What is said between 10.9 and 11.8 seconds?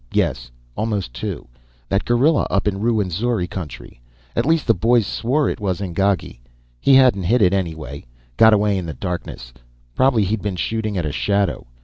at a shadow.